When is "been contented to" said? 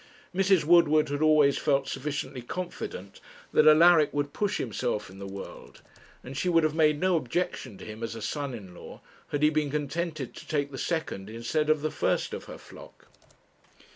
9.51-10.47